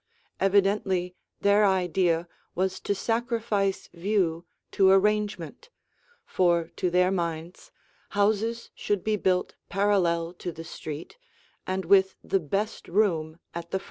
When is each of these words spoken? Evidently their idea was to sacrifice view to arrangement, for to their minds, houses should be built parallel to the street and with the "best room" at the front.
Evidently 0.39 1.13
their 1.41 1.63
idea 1.63 2.27
was 2.55 2.79
to 2.79 2.95
sacrifice 2.95 3.87
view 3.93 4.47
to 4.71 4.89
arrangement, 4.89 5.69
for 6.25 6.69
to 6.75 6.89
their 6.89 7.11
minds, 7.11 7.71
houses 8.17 8.71
should 8.73 9.03
be 9.03 9.15
built 9.15 9.53
parallel 9.69 10.33
to 10.33 10.51
the 10.51 10.63
street 10.65 11.19
and 11.67 11.85
with 11.85 12.15
the 12.23 12.39
"best 12.39 12.87
room" 12.87 13.37
at 13.53 13.69
the 13.69 13.77
front. 13.77 13.79